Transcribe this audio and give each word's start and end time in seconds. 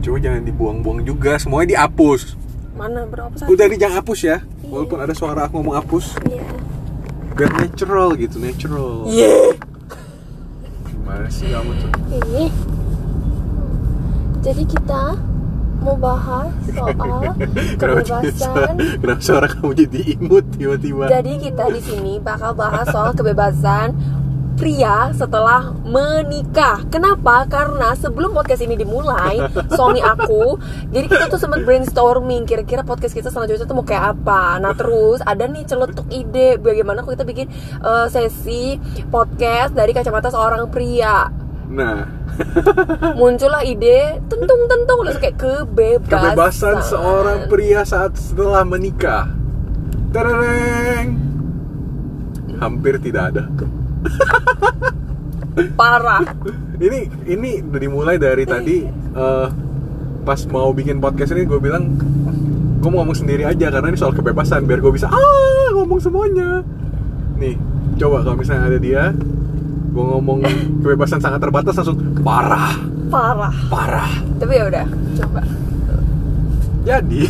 Cuma 0.00 0.16
jangan 0.16 0.42
dibuang-buang 0.42 1.00
juga, 1.02 1.36
semuanya 1.36 1.76
dihapus. 1.76 2.34
Mana 2.72 3.04
berapa 3.04 3.32
satu? 3.34 3.52
Udah 3.52 3.64
nih 3.66 3.76
jangan 3.76 3.96
hapus 4.00 4.20
ya. 4.22 4.38
Walaupun 4.64 4.98
ada 4.98 5.12
suara 5.12 5.44
aku 5.44 5.60
ngomong 5.60 5.76
hapus, 5.76 6.16
Iya. 6.24 6.40
biar 7.34 7.50
natural 7.54 8.08
gitu, 8.14 8.36
natural. 8.36 9.04
Iya. 9.06 9.56
Gimana 10.86 11.26
sih 11.28 11.48
kamu 11.48 11.72
tuh? 11.74 11.90
Ini. 12.10 12.44
Jadi 14.40 14.62
kita 14.64 15.02
mau 15.80 15.96
bahas 15.96 16.48
soal 16.66 16.92
kebebasan. 17.80 18.72
kenapa 18.96 19.20
suara 19.20 19.46
kamu 19.46 19.70
jadi 19.74 20.00
imut 20.14 20.44
tiba-tiba? 20.54 21.04
Jadi 21.08 21.32
kita 21.42 21.64
di 21.68 21.80
sini 21.80 22.12
bakal 22.16 22.52
bahas 22.52 22.88
soal 22.88 23.12
kebebasan 23.12 23.92
pria 24.56 25.10
setelah 25.14 25.74
menikah. 25.84 26.82
Kenapa? 26.88 27.46
Karena 27.46 27.94
sebelum 27.94 28.34
podcast 28.34 28.62
ini 28.64 28.74
dimulai, 28.74 29.40
suami 29.76 30.02
aku, 30.02 30.58
jadi 30.90 31.06
kita 31.06 31.24
tuh 31.30 31.40
sempat 31.40 31.62
brainstorming 31.62 32.44
kira-kira 32.48 32.82
podcast 32.82 33.14
kita 33.14 33.28
selanjutnya 33.30 33.66
tuh 33.66 33.76
mau 33.76 33.86
kayak 33.86 34.18
apa. 34.18 34.58
Nah 34.58 34.72
terus 34.74 35.20
ada 35.22 35.46
nih 35.46 35.64
celetuk 35.66 36.06
ide 36.10 36.58
bagaimana 36.58 37.02
kita 37.06 37.26
bikin 37.26 37.50
eh, 37.80 38.06
sesi 38.10 38.78
podcast 39.08 39.74
dari 39.74 39.94
kacamata 39.94 40.30
seorang 40.30 40.66
pria. 40.70 41.30
Nah, 41.70 42.02
Muncullah 43.20 43.62
ide 43.62 44.18
tentung-tentung 44.26 45.06
langsung 45.06 45.22
kayak 45.22 45.38
kebebasan. 45.38 46.34
kebebasan 46.34 46.76
seorang 46.82 47.38
pria 47.46 47.86
saat 47.86 48.18
setelah 48.18 48.66
menikah. 48.66 49.30
Tereng. 50.10 51.14
Hampir 52.58 52.98
tidak 52.98 53.32
ada. 53.34 53.44
parah. 55.78 56.22
Ini 56.80 56.98
ini 57.26 57.50
udah 57.60 57.80
dimulai 57.80 58.16
dari 58.16 58.44
tadi 58.44 58.76
eh, 58.88 59.46
pas 60.20 60.40
mau 60.48 60.70
bikin 60.70 61.00
podcast 61.00 61.32
ini 61.32 61.44
gue 61.44 61.58
bilang 61.58 61.96
gue 62.80 62.88
mau 62.88 63.04
ngomong 63.04 63.16
sendiri 63.16 63.44
aja 63.44 63.68
karena 63.68 63.92
ini 63.92 63.98
soal 63.98 64.12
kebebasan 64.12 64.64
biar 64.64 64.80
gue 64.80 64.92
bisa 64.92 65.08
ah 65.08 65.68
ngomong 65.76 66.00
semuanya. 66.00 66.64
Nih, 67.36 67.56
coba 67.96 68.20
kalau 68.20 68.36
misalnya 68.36 68.68
ada 68.68 68.78
dia, 68.78 69.02
gue 69.90 70.04
ngomong 70.06 70.44
kebebasan 70.84 71.20
sangat 71.20 71.40
terbatas 71.40 71.72
langsung 71.72 71.96
parah, 72.20 72.76
Parah. 73.08 73.52
parah. 73.68 74.12
Tapi 74.36 74.52
ya 74.54 74.64
udah, 74.68 74.86
coba. 75.16 75.40
Jadi, 76.80 77.28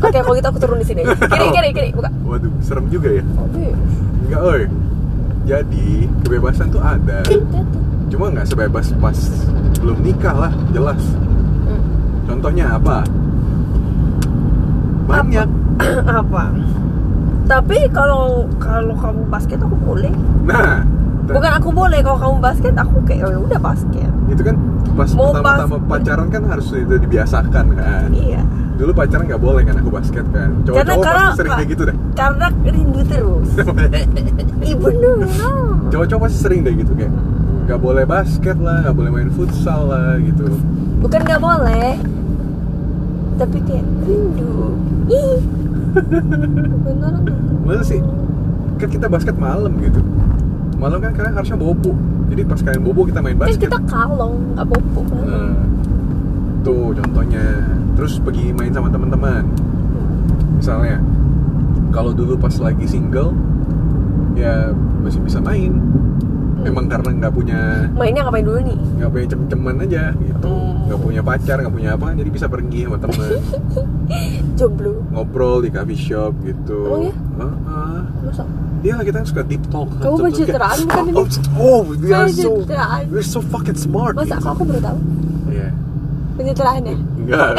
Oke, 0.00 0.16
kalau 0.16 0.32
gitu 0.32 0.48
aku 0.48 0.58
turun 0.58 0.78
di 0.80 0.86
sini. 0.86 1.02
Kiri, 1.32 1.46
kiri, 1.52 1.70
kiri, 1.76 1.88
buka. 1.92 2.08
waduh, 2.24 2.48
serem 2.64 2.88
juga 2.88 3.12
ya. 3.12 3.24
Aduh. 3.24 3.72
Enggak, 4.24 4.40
oi. 4.42 4.62
Jadi, 5.48 6.04
kebebasan 6.28 6.68
tuh 6.68 6.84
ada. 6.84 7.24
Cuma 8.12 8.28
nggak 8.28 8.52
sebebas 8.52 8.92
pas 9.00 9.16
belum 9.80 10.04
nikah 10.04 10.36
lah, 10.36 10.52
jelas. 10.76 11.00
Hmm. 11.64 11.80
Contohnya 12.28 12.76
apa? 12.76 13.00
Banyak. 15.08 15.48
apa 16.20 16.52
tapi 17.48 17.88
kalau 17.96 18.44
kalau 18.60 18.92
kamu 19.00 19.24
basket 19.32 19.56
aku 19.56 19.72
boleh 19.80 20.12
Nah, 20.44 20.84
t- 21.28 21.34
bukan 21.34 21.52
aku 21.52 21.68
boleh 21.70 22.00
kalau 22.00 22.18
kamu 22.18 22.36
basket 22.40 22.74
aku 22.74 22.96
kayak 23.04 23.22
"Oh, 23.22 23.30
ya 23.30 23.38
udah 23.38 23.60
basket 23.60 24.10
itu 24.26 24.42
kan 24.42 24.56
pas 24.94 25.10
Mau 25.10 25.30
pertama-tama 25.30 25.76
pas- 25.78 25.88
pacaran 25.94 26.28
kan 26.28 26.42
harus 26.44 26.66
itu 26.70 26.94
dibiasakan 26.96 27.66
kan. 27.72 28.08
iya 28.10 28.40
Dulu 28.74 28.92
pacaran 28.92 29.26
nggak 29.26 29.38
boleh 29.38 29.62
kan 29.62 29.74
aku 29.76 29.90
basket 29.90 30.22
kan. 30.28 30.50
karena 30.56 30.64
Cowok-cowok 30.64 31.02
karena 31.02 31.22
pasti 31.24 31.36
sering 31.36 31.52
kayak 31.52 31.68
gitu 31.68 31.82
deh. 31.84 31.96
karena 32.14 32.46
rindu 32.64 33.00
terus 33.04 33.48
bener 34.82 35.14
no. 35.18 35.52
Cowok-cowok 35.88 36.20
pasti 36.24 36.38
sering 36.38 36.60
deh 36.62 36.74
gitu 36.74 36.92
kayak 36.92 37.12
nggak 37.64 37.78
boleh 37.78 38.04
basket 38.04 38.56
lah, 38.56 38.80
nggak 38.80 38.96
boleh 38.96 39.10
main 39.10 39.30
futsal 39.30 39.86
lah 39.86 40.16
gitu. 40.18 40.48
bukan 40.98 41.20
nggak 41.20 41.38
boleh 41.38 41.90
tapi 43.36 43.58
kayak 43.62 43.84
rindu 44.02 44.74
ih 45.06 45.36
beneran 46.84 47.22
Masa 47.62 47.84
sih? 47.84 48.00
Kan 48.76 48.88
kita 48.88 49.06
basket 49.06 49.36
malam 49.36 49.74
gitu. 49.78 50.00
Malam 50.76 50.98
kan 51.00 51.12
kalian 51.12 51.34
harusnya 51.34 51.56
bobo. 51.56 51.92
Jadi 52.28 52.42
pas 52.44 52.60
kalian 52.60 52.82
bobo 52.82 53.00
kita 53.04 53.18
main 53.18 53.34
kan 53.34 53.48
basket. 53.48 53.66
kita 53.66 53.78
kalong 53.88 54.34
nggak 54.52 54.66
bobo 54.68 55.00
Nah, 55.24 55.56
tuh 56.60 56.92
contohnya. 56.92 57.46
Terus 57.96 58.20
pergi 58.20 58.52
main 58.52 58.70
sama 58.70 58.86
teman-teman. 58.88 59.42
Misalnya, 60.54 61.00
kalau 61.88 62.12
dulu 62.12 62.36
pas 62.36 62.52
lagi 62.58 62.84
single, 62.84 63.32
ya 64.34 64.70
masih 65.00 65.18
bisa 65.20 65.38
main. 65.38 65.72
Memang 66.58 66.90
karena 66.90 67.14
nggak 67.16 67.32
punya 67.32 67.86
mainnya 67.94 68.26
ngapain 68.26 68.42
dulu 68.42 68.58
nih 68.58 68.78
nggak 68.98 69.10
punya 69.14 69.26
cem-ceman 69.30 69.78
aja 69.78 70.10
gitu, 70.12 70.50
Hmm. 70.50 70.90
nggak 70.90 71.00
punya 71.00 71.22
pacar, 71.22 71.56
nggak 71.62 71.70
punya 71.70 71.90
apa, 71.94 72.10
jadi 72.12 72.30
bisa 72.34 72.46
pergi 72.50 72.82
sama 72.82 72.98
teman, 72.98 73.30
jomblo 74.58 75.06
ngobrol 75.14 75.62
di 75.62 75.70
coffee 75.70 75.94
shop 75.96 76.34
gitu. 76.42 76.78
Emang 76.84 77.02
ya? 77.06 77.14
Masa 77.38 78.42
Iya 78.78 78.94
lah 78.94 79.04
kita 79.06 79.26
suka 79.26 79.42
deep 79.42 79.62
talk. 79.74 79.90
Kamu 79.98 80.16
pencitraan 80.22 80.78
bukan 80.86 81.04
ini? 81.10 81.16
Oh, 81.18 81.26
oh, 81.58 81.78
we 81.98 82.14
are 82.14 82.30
so, 82.30 82.62
we're 83.10 83.26
so 83.26 83.42
fucking 83.42 83.74
smart. 83.74 84.14
masa 84.14 84.38
aku, 84.38 84.54
aku 84.54 84.62
baru 84.70 84.80
tahu 84.82 84.98
Iya. 85.50 85.68
pencitraan 86.38 86.82
ya 86.86 86.94
Enggak. 86.94 87.50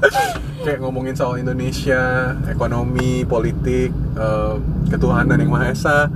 Kayak 0.64 0.78
ngomongin 0.84 1.14
soal 1.16 1.40
Indonesia, 1.40 2.34
ekonomi, 2.50 3.24
politik, 3.24 3.94
eh, 4.18 4.54
ketuhanan 4.92 5.40
yang 5.40 5.48
maha 5.48 5.72
esa, 5.72 6.10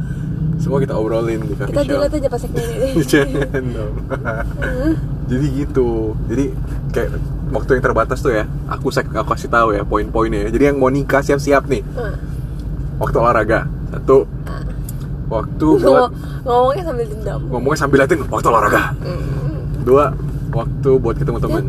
semua 0.56 0.78
kita 0.78 0.94
obrolin 0.94 1.40
di 1.40 1.52
coffee 1.52 1.68
kita 1.68 1.80
shop. 1.80 1.90
dilihat 1.90 2.12
aja 2.14 2.28
pas 2.28 2.42
ini 2.42 2.62
Jangan 3.10 3.64
dong. 3.68 3.94
Jadi 5.30 5.46
gitu. 5.56 5.88
Jadi 6.24 6.44
kayak 6.90 7.10
waktu 7.50 7.70
yang 7.72 7.82
terbatas 7.82 8.18
tuh 8.18 8.32
ya, 8.32 8.44
aku 8.66 8.88
sek- 8.88 9.10
aku 9.10 9.28
kasih 9.30 9.48
tahu 9.48 9.72
ya 9.72 9.82
poin-poinnya. 9.82 10.46
ya. 10.46 10.50
Jadi 10.50 10.64
yang 10.66 10.78
mau 10.78 10.88
nikah 10.88 11.20
siap-siap 11.20 11.64
nih. 11.64 11.82
Hmm. 11.90 12.14
Waktu 12.96 13.16
olahraga. 13.16 13.66
Satu. 13.90 14.28
Waktu 15.24 15.66
buat 15.74 15.82
Ngomong- 15.82 16.12
ngomongnya 16.44 16.84
sambil 16.84 17.06
dendam 17.08 17.40
ngomongnya 17.48 17.78
sambil 17.78 17.96
liatin 17.98 18.20
waktu 18.24 18.46
olahraga. 18.46 18.82
Dua. 19.80 20.06
Waktu 20.50 20.90
buat 20.96 21.16
ketemu 21.16 21.38
teman. 21.40 21.64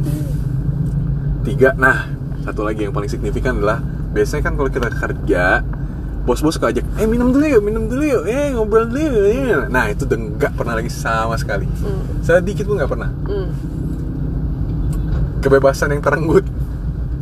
Tiga. 1.41 1.69
Nah, 1.75 2.05
satu 2.41 2.61
lagi 2.61 2.83
yang 2.83 2.93
paling 2.93 3.07
signifikan 3.07 3.55
adalah 3.55 3.81
biasanya 4.11 4.43
kan 4.43 4.53
kalau 4.53 4.67
kita 4.67 4.89
kerja 4.89 5.43
bos-bos 6.25 6.57
suka 6.57 6.73
ajak, 6.73 6.81
eh 6.97 7.05
minum 7.05 7.29
dulu 7.29 7.45
yuk, 7.45 7.61
minum 7.61 7.85
dulu 7.85 8.01
yuk, 8.01 8.23
eh 8.25 8.49
ngobrol 8.51 8.89
dulu 8.89 8.99
yuk. 8.99 9.23
eh." 9.29 9.69
Nah 9.69 9.87
itu 9.87 10.03
udah 10.03 10.17
nggak 10.17 10.51
pernah 10.53 10.73
lagi 10.73 10.89
sama 10.89 11.37
sekali. 11.37 11.69
Hmm. 11.69 12.19
Sedikit 12.19 12.65
pun 12.65 12.81
nggak 12.81 12.89
pernah. 12.89 13.09
Hmm. 13.29 13.49
Kebebasan 15.39 15.93
yang 15.93 16.01
terenggut. 16.01 16.45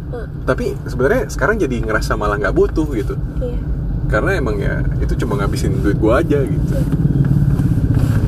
Hmm. 0.09 0.27
Tapi 0.47 0.79
sebenarnya 0.87 1.27
sekarang 1.27 1.59
jadi 1.59 1.83
ngerasa 1.83 2.15
malah 2.15 2.39
nggak 2.39 2.55
butuh 2.55 2.87
gitu. 2.95 3.19
Iya. 3.37 3.59
Karena 4.07 4.37
emang 4.37 4.55
ya 4.55 4.79
itu 4.97 5.19
cuma 5.19 5.35
ngabisin 5.35 5.83
duit 5.83 5.99
gua 5.99 6.23
aja 6.23 6.39
gitu. 6.39 6.75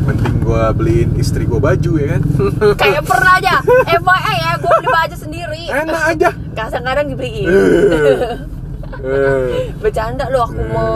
Mending 0.03 0.37
gua 0.41 0.69
beliin 0.69 1.15
istri 1.15 1.45
gua 1.45 1.63
baju 1.63 1.91
ya 1.95 2.17
kan. 2.17 2.21
Kayak 2.81 3.03
pernah 3.11 3.31
aja 3.37 3.53
FYI 3.85 4.35
ya 4.35 4.51
gue 4.55 4.71
beli 4.75 4.89
baju 4.89 5.15
sendiri 5.15 5.63
Enak 5.67 6.01
aja. 6.11 6.29
Kadang-kadang 6.51 7.05
dibeliin 7.07 7.47
Eh. 7.47 8.35
Bercanda 9.77 10.25
lo 10.27 10.39
aku 10.43 10.61
mau 10.69 10.89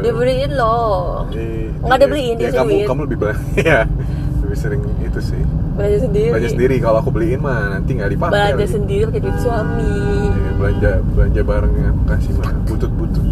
Dibeliin 0.00 0.52
lo 0.52 0.76
Eh, 1.32 1.70
Nggak 1.82 1.98
iya. 1.98 2.04
dibeliin, 2.04 2.34
dia 2.38 2.46
Ya, 2.46 2.62
kamu 2.62 2.70
kamu 2.86 3.00
lebih 3.10 3.18
banyak 3.18 3.38
ya 3.66 3.80
lebih 4.42 4.58
sering 4.58 4.82
itu 5.00 5.20
sih. 5.22 5.42
Belanja 5.72 5.98
sendiri. 6.04 6.28
Belanja 6.28 6.50
sendiri. 6.50 6.76
Kalau 6.78 6.98
aku 7.00 7.10
beliin 7.10 7.40
mah 7.40 7.72
nanti 7.72 7.96
nggak 7.96 8.10
dipakai 8.12 8.32
Belanja 8.36 8.54
lagi. 8.60 8.68
sendiri 8.68 9.02
pakai 9.08 9.20
duit 9.22 9.38
suami. 9.40 9.94
Iya, 10.22 10.50
belanja 10.54 10.90
belanja 11.08 11.40
barang 11.42 11.72
yang 11.72 11.88
aku 11.90 12.02
kasih 12.06 12.32
mah. 12.36 12.50
Butut 12.68 12.92
butut 12.92 13.24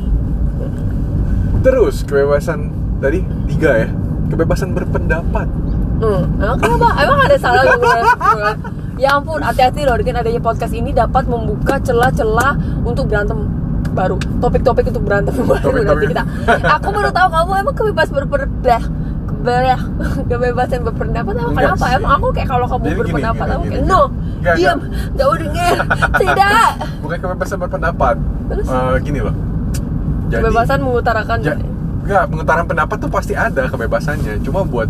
terus 1.60 2.00
kebebasan 2.02 2.72
tadi 2.98 3.20
tiga 3.46 3.84
ya. 3.84 3.88
Kebebasan 4.32 4.72
berpendapat. 4.72 5.44
Hmm, 6.00 6.24
emang 6.40 6.56
kenapa? 6.56 6.88
Emang 6.96 7.18
ada 7.20 7.36
salah 7.36 7.64
Ya 8.96 9.16
ampun, 9.16 9.40
hati-hati 9.40 9.84
loh 9.84 9.96
dengan 9.96 10.20
adanya 10.20 10.40
podcast 10.40 10.72
ini 10.72 10.92
dapat 10.92 11.24
membuka 11.24 11.80
celah-celah 11.80 12.56
untuk 12.84 13.08
berantem 13.08 13.48
baru 13.90 14.14
topik-topik 14.38 14.84
untuk 14.86 15.02
berantem 15.02 15.34
baru 15.40 15.50
nanti 15.50 15.64
Topik-topik. 15.64 16.08
kita. 16.08 16.22
Aku 16.76 16.88
baru 16.90 17.10
tahu 17.10 17.28
kamu 17.28 17.50
emang 17.58 17.74
kebebasan 17.74 18.14
berpendapat 18.16 18.82
kebelah 19.30 19.80
kebebasan 20.26 20.80
berpendapat 20.82 21.32
emang 21.34 21.50
Enggak 21.50 21.64
kenapa? 21.72 21.86
sih. 21.86 21.96
emang 21.96 22.12
aku 22.12 22.26
kayak 22.30 22.48
kalau 22.48 22.66
kamu 22.66 22.82
Jadi 22.82 22.98
berpendapat 22.98 23.40
gini, 23.40 23.54
aku 23.54 23.64
kayak 23.64 23.84
no 23.84 24.02
Enggak, 24.40 24.54
diam 24.54 24.78
nggak 25.10 25.26
mau 25.26 25.36
denger. 25.36 25.76
Tidak. 26.22 26.70
Bukan 27.00 27.16
kebebasan 27.18 27.56
berpendapat. 27.58 28.14
Terus? 28.46 28.66
Eh, 28.66 28.94
gini 29.00 29.18
loh. 29.20 29.34
Jadi 30.26 30.40
kebebasan 30.40 30.78
mengutarakan. 30.80 31.38
Ja, 31.40 31.54
enggak 32.00 32.24
mengutarakan 32.26 32.66
pendapat 32.66 32.96
tuh 32.98 33.10
pasti 33.10 33.32
ada 33.34 33.62
kebebasannya. 33.66 34.34
Cuma 34.40 34.60
buat 34.62 34.88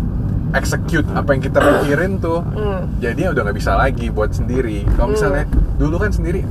execute 0.51 1.07
apa 1.11 1.31
yang 1.31 1.41
kita 1.41 1.59
pikirin 1.59 2.19
tuh 2.19 2.43
Hmm. 2.43 2.83
jadi 2.99 3.31
udah 3.31 3.41
nggak 3.41 3.55
bisa 3.55 3.71
lagi 3.73 4.07
buat 4.07 4.31
sendiri. 4.31 4.83
Kalau 4.89 5.07
Hmm. 5.07 5.15
misalnya 5.15 5.43
dulu 5.75 5.95
kan 5.97 6.11
sendiri 6.11 6.43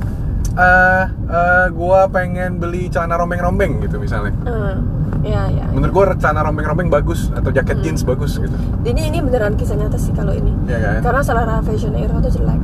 eh 0.53 1.03
eh, 1.07 1.67
gua 1.71 2.05
pengen 2.05 2.57
beli 2.57 2.87
celana 2.87 3.15
rombeng-rombeng 3.15 3.79
gitu 3.79 3.95
misalnya 3.97 4.35
Hmm, 4.41 4.83
ya 5.21 5.47
ya. 5.47 5.65
menurut 5.69 5.91
gua 5.91 6.05
celana 6.13 6.43
rombeng-rombeng 6.43 6.89
bagus 6.89 7.31
atau 7.31 7.49
jaket 7.49 7.73
Hmm. 7.73 7.83
jeans 7.85 8.01
bagus 8.01 8.35
gitu 8.35 8.51
Ini 8.81 9.01
ini 9.07 9.17
beneran 9.19 9.55
kisah 9.55 9.75
nyata 9.75 9.95
sih 9.95 10.11
kalau 10.11 10.31
ini. 10.31 10.51
ya 10.65 10.77
kan 10.77 10.99
Karena 11.01 11.21
selera 11.21 11.55
fashion 11.61 11.93
Irfan 11.93 12.19
tuh 12.19 12.31
jelek. 12.31 12.59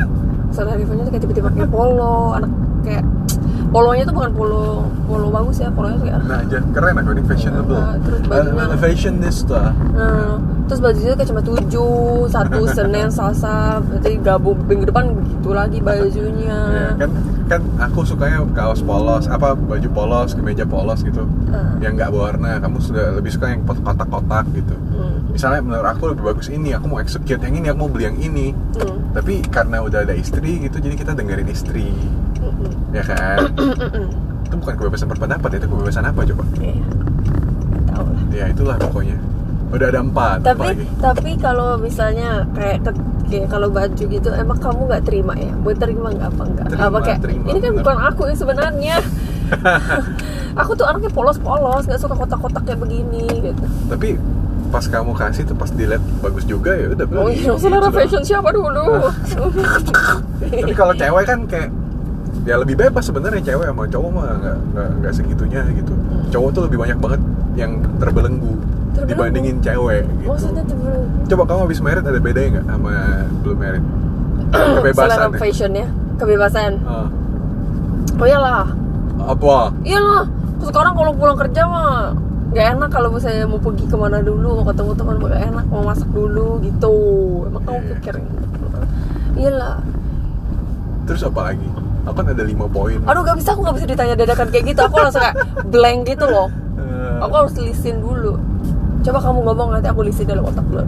selera 0.54 0.74
Irfannya 0.74 1.02
tuh 1.02 1.12
kayak 1.12 1.22
tiba-tiba 1.22 1.48
pakai 1.50 1.68
polo, 1.68 2.18
anak 2.32 2.50
kayak 2.82 3.04
polonya 3.76 4.02
tuh 4.02 4.14
bukan 4.14 4.32
polo 4.32 4.64
polo 5.04 5.28
bagus 5.28 5.60
ya, 5.60 5.68
polonya 5.68 6.00
kayak 6.00 6.16
nah 6.24 6.40
aja 6.40 6.58
keren 6.66 6.96
aku 6.96 7.10
ini 7.10 7.22
fashionable 7.22 7.76
Nah, 7.76 7.96
terus 8.00 8.20
bajunya- 8.24 8.64
Uh, 8.66 8.78
fashionista 8.78 9.62
Nah, 9.92 10.32
terus 10.64 10.80
bajunya 10.80 11.12
kayak 11.12 11.28
cuma 11.28 11.42
tujuh, 11.42 12.00
satu 12.26 12.60
Senin, 12.76 13.08
Selasa, 13.08 13.56
berarti 13.78 14.16
gabung 14.18 14.56
minggu 14.64 14.84
depan 14.86 15.12
begitu 15.12 15.48
lagi 15.50 15.78
bajunya. 15.78 16.58
Ya, 16.66 16.88
kan 16.96 17.10
kan 17.46 17.60
aku 17.80 18.02
sukanya 18.02 18.42
kaos 18.50 18.80
polos 18.80 19.28
apa 19.28 19.52
baju 19.52 19.88
polos 19.90 20.32
kemeja 20.32 20.64
polos 20.64 21.00
gitu 21.00 21.22
Ah. 21.48 21.76
yang 21.78 21.94
nggak 21.94 22.08
berwarna 22.08 22.58
kamu 22.58 22.80
sudah 22.80 23.14
lebih 23.14 23.30
suka 23.30 23.46
yang 23.48 23.62
kotak-kotak 23.62 24.50
gitu 24.50 24.74
Hmm. 24.90 25.30
misalnya 25.30 25.60
menurut 25.60 25.86
aku 25.86 26.10
lebih 26.10 26.24
bagus 26.26 26.48
ini 26.48 26.72
aku 26.72 26.88
mau 26.88 26.98
execute 26.98 27.38
yang 27.38 27.54
ini 27.54 27.68
aku 27.68 27.78
mau 27.78 27.90
beli 27.92 28.04
yang 28.04 28.18
ini 28.18 28.50
Hmm. 28.74 28.98
tapi 29.12 29.46
karena 29.46 29.78
udah 29.78 30.02
ada 30.02 30.14
istri 30.14 30.58
gitu 30.60 30.80
jadi 30.80 30.94
kita 30.96 31.12
dengerin 31.12 31.46
istri. 31.46 31.86
Ya 32.96 33.04
kan 33.04 33.38
itu 34.46 34.54
bukan 34.56 34.74
kebebasan 34.74 35.06
berpendapat 35.06 35.50
itu 35.54 35.66
kebebasan 35.66 36.04
apa 36.04 36.20
coba 36.24 36.42
Iya. 36.56 36.86
Tahu 37.86 38.04
lah. 38.06 38.22
ya 38.30 38.44
itulah 38.48 38.76
pokoknya 38.78 39.16
udah 39.66 39.86
ada 39.86 40.00
empat 40.00 40.36
Tapi 40.42 40.68
lagi 40.72 40.84
tapi 40.96 41.30
kalau 41.36 41.76
misalnya 41.76 42.46
kayak 42.52 42.78
ke- 42.82 42.96
kayak 43.26 43.46
kalau 43.48 43.68
baju 43.68 43.98
gitu 44.00 44.28
emang 44.32 44.54
kamu 44.56 44.80
nggak 44.86 45.02
terima 45.02 45.34
ya? 45.34 45.50
Mau 45.52 45.74
terima 45.74 46.08
nggak 46.08 46.30
apa 46.30 46.42
enggak? 46.44 46.66
Terima, 46.68 46.86
apa 46.86 46.98
kayak 47.02 47.20
terima, 47.20 47.44
ini 47.44 47.58
kan 47.58 47.70
bener. 47.70 47.82
bukan 47.82 47.96
aku 48.00 48.22
yang 48.24 48.38
sebenarnya. 48.38 48.96
aku 50.56 50.70
tuh 50.72 50.84
anaknya 50.84 51.10
polos-polos, 51.10 51.84
nggak 51.84 51.98
suka 51.98 52.14
kotak-kotak 52.14 52.62
kayak 52.64 52.80
begini 52.80 53.26
gitu. 53.42 53.62
tapi 53.86 54.16
pas 54.66 54.82
kamu 54.82 55.12
kasih 55.12 55.42
tuh 55.44 55.54
pas 55.54 55.68
dilihat 55.68 56.02
bagus 56.18 56.42
juga 56.44 56.70
ya 56.72 56.86
udah 56.88 57.04
beli 57.04 57.18
Oh 57.18 57.28
iya, 57.28 57.52
selera 57.56 57.86
Gitu 57.86 57.96
fashion 57.96 58.22
siapa 58.24 58.50
dulu? 58.50 59.10
tapi 60.52 60.72
kalau 60.72 60.92
cewek 60.92 61.24
kan 61.24 61.38
kayak 61.44 61.70
ya 62.46 62.54
lebih 62.56 62.78
bebas 62.78 63.02
sebenarnya 63.02 63.42
cewek 63.42 63.66
sama 63.66 63.84
cowok 63.84 64.10
mah 64.12 64.24
nggak 64.38 64.56
nggak 65.02 65.12
segitunya 65.12 65.66
gitu 65.74 65.92
cowok 66.30 66.50
tuh 66.54 66.62
lebih 66.64 66.78
banyak 66.78 66.96
banget 66.96 67.20
yang 67.56 67.72
terbelenggu, 67.98 68.54
Terbelenggu? 68.92 69.08
dibandingin 69.10 69.56
cewek 69.58 70.04
gitu 70.20 70.30
Maksudnya 70.30 70.62
coba 71.26 71.42
kamu 71.44 71.60
habis 71.64 71.80
merit 71.80 72.04
ada 72.04 72.20
bedanya 72.20 72.48
nggak 72.54 72.64
sama 72.70 72.94
belum 73.42 73.58
merit 73.58 73.84
kebebasan 74.78 75.18
ya? 75.26 75.38
fashionnya, 75.38 75.86
kebebasan. 76.16 76.72
Ah. 76.86 77.08
Oh 78.16 78.24
iyalah, 78.24 78.70
apa 79.18 79.74
iyalah. 79.82 80.24
Sekarang 80.62 80.94
kalau 80.94 81.12
pulang 81.12 81.34
kerja 81.36 81.66
mah 81.66 82.14
nggak 82.48 82.66
enak 82.78 82.88
kalau 82.88 83.10
misalnya 83.10 83.44
mau 83.44 83.58
pergi 83.58 83.84
ke 83.84 83.96
mana 83.98 84.22
dulu 84.22 84.62
mau 84.62 84.64
ketemu 84.64 84.92
teman 84.94 85.14
nggak 85.18 85.42
enak 85.50 85.64
mau 85.66 85.82
masak 85.82 86.08
dulu 86.08 86.62
gitu 86.62 86.94
emang 87.44 87.62
kamu 87.64 87.76
Iya. 87.76 87.90
pikir 87.92 88.14
iyalah 89.36 89.76
terus 91.04 91.20
apa 91.20 91.40
lagi 91.42 91.66
aku 92.06 92.14
kan 92.22 92.26
ada 92.30 92.44
lima 92.46 92.66
poin? 92.70 93.02
Aduh 93.02 93.22
gak 93.26 93.36
bisa 93.36 93.52
aku 93.52 93.66
gak 93.66 93.76
bisa 93.82 93.86
ditanya 93.90 94.14
dadakan 94.14 94.46
kayak 94.54 94.64
gitu. 94.70 94.80
Aku 94.86 94.96
langsung 95.02 95.22
kayak 95.26 95.36
blank 95.66 96.00
gitu 96.06 96.24
loh. 96.30 96.48
Eh, 96.78 97.14
aku 97.20 97.34
harus 97.34 97.54
lisin 97.58 97.98
dulu. 97.98 98.38
Coba 99.02 99.18
kamu 99.22 99.38
ngomong 99.46 99.68
nanti 99.70 99.86
aku 99.86 100.02
lisin 100.02 100.26
dalam 100.26 100.50
otak 100.50 100.66
dulu 100.66 100.82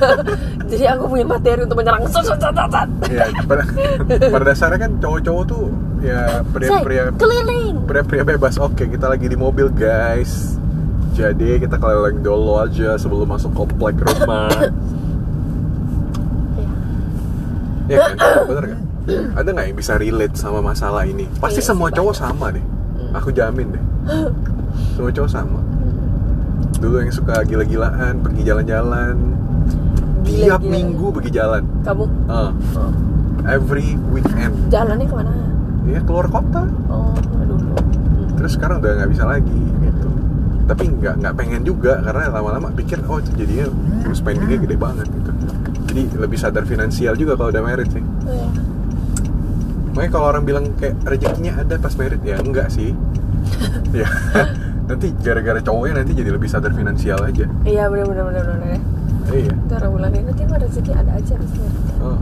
jadi 0.72 0.96
aku 0.96 1.12
punya 1.12 1.28
materi 1.28 1.60
untuk 1.60 1.76
menyerang. 1.76 2.08
Sat, 2.08 2.24
sat, 2.24 2.40
sat, 2.40 2.56
sat, 2.56 2.70
sat. 2.72 2.88
ya 3.12 3.28
pada, 3.44 3.68
pada 4.08 4.44
dasarnya 4.48 4.78
kan 4.80 4.96
cowok-cowok 4.96 5.44
tuh 5.44 5.68
ya 6.00 6.40
pria-pria 6.56 7.12
keliling. 7.20 7.84
pria-pria 7.84 8.24
bebas. 8.24 8.56
Oke 8.56 8.88
kita 8.88 9.12
lagi 9.12 9.28
di 9.28 9.36
mobil 9.36 9.68
guys. 9.76 10.56
Jadi 11.12 11.60
kita 11.60 11.76
keliling 11.76 12.24
dulu 12.24 12.64
aja 12.64 12.96
sebelum 12.96 13.28
masuk 13.28 13.52
komplek 13.52 13.96
rumah. 14.00 14.48
Ya 17.90 18.06
kan? 18.06 18.14
Bener 18.54 18.64
kan 18.70 18.89
ada 19.38 19.48
nggak 19.50 19.66
yang 19.68 19.78
bisa 19.78 19.92
relate 19.96 20.34
sama 20.34 20.60
masalah 20.60 21.02
ini? 21.04 21.24
Pasti 21.38 21.58
Iya 21.58 21.64
sih, 21.64 21.70
semua 21.70 21.88
cowok 21.90 22.14
banyak. 22.14 22.22
sama 22.22 22.46
deh. 22.54 22.64
Aku 23.16 23.28
jamin 23.30 23.66
deh. 23.74 23.84
Semua 24.94 25.10
cowok 25.10 25.30
sama. 25.30 25.60
Dulu 26.78 27.02
yang 27.02 27.12
suka 27.12 27.42
gila-gilaan 27.42 28.22
pergi 28.22 28.42
jalan-jalan. 28.46 29.16
Tiap 30.22 30.60
Gila-gilaan. 30.62 30.62
minggu 30.70 31.06
pergi 31.10 31.30
jalan. 31.34 31.62
Kamu? 31.82 32.04
Ah, 32.30 32.50
oh, 32.78 32.92
every 33.44 33.98
weekend. 34.14 34.54
Jalannya 34.70 35.04
ke 35.04 35.14
mana? 35.16 35.32
Ya 35.88 36.00
keluar 36.06 36.30
kota. 36.30 36.64
Oh 36.86 37.12
dulu 37.50 37.74
terus 38.40 38.56
sekarang 38.56 38.80
udah 38.80 39.04
nggak 39.04 39.10
bisa 39.12 39.24
lagi 39.28 39.60
gitu. 39.84 40.08
Tapi 40.64 40.84
nggak 40.96 41.14
nggak 41.20 41.34
pengen 41.36 41.60
juga 41.60 42.00
karena 42.00 42.32
lama-lama 42.32 42.72
pikir 42.72 42.96
oh 43.04 43.20
jadinya 43.20 43.68
spendingnya 44.16 44.56
gede 44.64 44.76
banget 44.80 45.06
gitu. 45.12 45.30
Jadi 45.92 46.02
lebih 46.16 46.38
sadar 46.40 46.64
finansial 46.64 47.18
juga 47.18 47.36
kalau 47.36 47.52
udah 47.52 47.60
merit 47.60 47.90
sih. 47.92 48.00
Oh, 48.00 48.32
iya. 48.32 48.48
Makanya 49.94 50.10
kalau 50.14 50.26
orang 50.30 50.44
bilang 50.46 50.64
kayak 50.78 50.94
rezekinya 51.02 51.52
ada 51.60 51.74
pas 51.76 51.94
merit 51.98 52.22
ya 52.22 52.36
enggak 52.40 52.68
sih. 52.70 52.94
Ya. 53.90 54.06
Nanti 54.86 55.10
gara-gara 55.18 55.58
cowoknya 55.58 56.02
nanti 56.02 56.14
jadi 56.14 56.30
lebih 56.30 56.46
sadar 56.46 56.70
finansial 56.70 57.18
aja. 57.26 57.46
Iya 57.66 57.90
bener 57.90 58.14
ya. 58.14 58.78
iya. 59.34 59.50
Itu 59.50 59.72
orang 59.74 59.90
bulan 59.98 60.10
ini 60.14 60.24
nanti 60.30 60.42
mah 60.46 60.58
rezeki 60.62 60.92
ada 60.94 61.12
aja 61.18 61.34
sebenarnya 61.34 61.90
oh, 62.00 62.16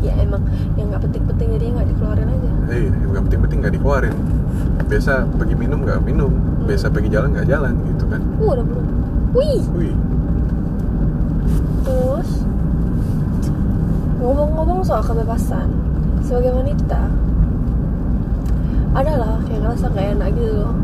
ya 0.00 0.12
emang 0.18 0.42
yang 0.74 0.90
nggak 0.90 1.02
penting-penting 1.10 1.48
jadi 1.58 1.64
nggak 1.74 1.88
dikeluarin 1.94 2.28
aja. 2.30 2.50
Iya 2.70 2.90
yang 2.90 3.24
penting-penting 3.26 3.58
nggak 3.62 3.74
dikeluarin. 3.78 4.16
Biasa 4.88 5.12
pergi 5.36 5.54
minum 5.58 5.78
nggak 5.84 6.00
minum 6.02 6.32
biasa 6.64 6.86
pergi 6.90 7.08
jalan 7.12 7.28
nggak 7.34 7.48
jalan 7.48 7.74
gitu 7.94 8.04
kan. 8.06 8.20
Uh 8.38 8.48
udah 8.54 8.64
belum. 8.64 8.86
Wih. 9.36 9.62
Wih. 9.76 9.94
Terus 11.82 12.30
ngomong-ngomong 14.18 14.82
soal 14.82 15.02
kebebasan 15.06 15.68
sebagai 16.28 16.52
wanita 16.52 17.08
adalah 18.92 19.40
kayak 19.48 19.60
ngerasa 19.64 19.84
nggak 19.88 20.08
enak 20.12 20.28
gitu 20.36 20.52
loh. 20.60 20.74